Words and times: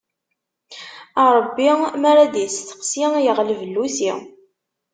Ṛebbi 1.35 1.67
mi 2.01 2.05
ara 2.11 2.25
d 2.33 2.35
isteqsi, 2.45 3.05
yeɣleb 3.25 3.59
llusi. 3.69 4.13